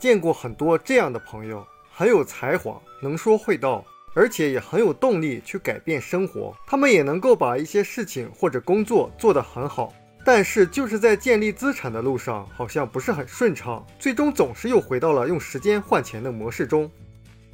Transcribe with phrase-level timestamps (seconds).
[0.00, 6.56] 见过很多这样的朋友，很有才华，能说会道，而且也很有动力去改变生活。
[6.66, 9.92] 他们也能够把一些事情或者工作做得很好，
[10.24, 16.90] 但是就是在建立资产的路上，好像不是很顺畅，最终总是又回到了用时间换钱的模式中。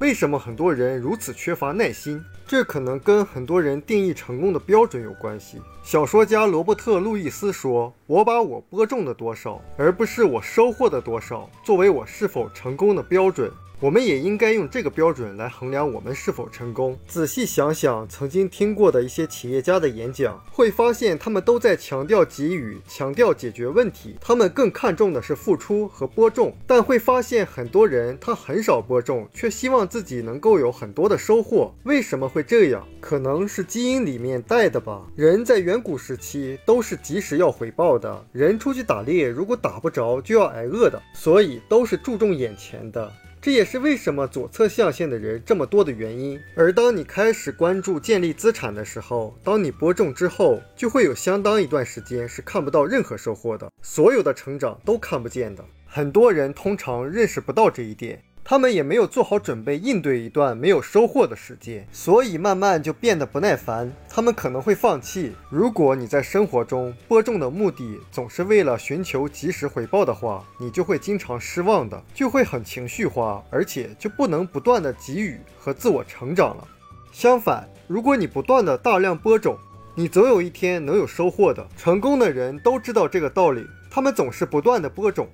[0.00, 2.24] 为什么很多人如此缺乏耐心？
[2.46, 5.60] 这可能跟很多人定义成功的标准有关系。
[5.82, 13.50] 小说家罗伯特·路易斯说：“我把我播种的多少，而不是我收获的多少，作为我是否成功的标准。”
[13.80, 16.98] 我们也应该用这个标准来衡量我们是否成功。
[17.06, 24.16] 仔细想想曾经听过的一些企业家的演讲，会发现他们都在强调给予，强调解决问题。
[24.20, 26.52] 他们更看重的是付出和播种。
[26.66, 31.72] 但会发现很多人他很少播种，却希望自己能够有很多的收获。
[31.84, 32.84] 为什么会这样？
[33.00, 35.06] 可能是基因里面带的吧。
[35.14, 38.26] 人在远古时期都是及时要回报的。
[38.32, 43.08] 人出去打猎，如果打不着就要挨饿的，所以都是注重眼前的。
[43.40, 46.38] 这也是为什么左侧象限的人这么多的原因。
[46.56, 55.64] 而当你开始关注建立资产的时候，当你播种之后，就会有相当一段时间是看不到任何收获的，所有的成长都看不见的。
[55.86, 58.22] 很多人通常认识不到这一点。
[58.50, 63.92] 他们也没有做好准备应对一段没有收获的时间，所以慢慢就变得不耐烦。
[64.08, 65.34] 他们可能会放弃。
[65.50, 76.66] 如果你在生活中播种的目的总是为了寻求及时回报的话，你就会经常失望的，就会很情绪化，而且就不能不断的给予和自我成长了。
[77.12, 79.58] 相反，如果你不断的大量播种，
[79.94, 81.68] 你总有一天能有收获的。
[81.76, 85.28] 成功的人都知道这个道理，他们总是不断的播种。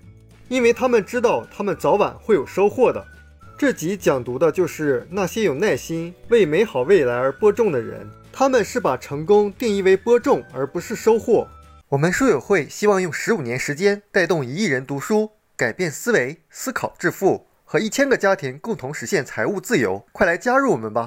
[0.49, 3.05] 因为他们知道，他们早晚会有收获的。
[3.57, 8.07] 这集讲读的就是那些有耐心为美好未来而播种的人。
[8.33, 11.47] 他们是把成功定义为播种，而不是收获。
[11.89, 20.05] 我们书友会希望用十五年时间带动一亿人读书，改变思维，思考致富，和一千个家庭共同实现财务自由。
[20.11, 21.03] 快来加入我们吧！